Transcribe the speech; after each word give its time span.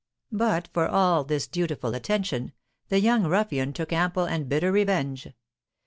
But, 0.31 0.67
for 0.73 0.87
all 0.87 1.23
this 1.23 1.45
dutiful 1.45 1.93
attention, 1.93 2.53
the 2.89 2.99
young 2.99 3.27
ruffian 3.27 3.71
took 3.71 3.93
ample 3.93 4.25
and 4.25 4.49
bitter 4.49 4.71
revenge. 4.71 5.27